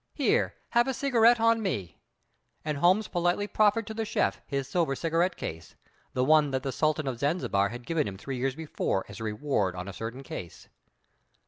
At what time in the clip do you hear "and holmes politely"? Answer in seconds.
2.65-3.45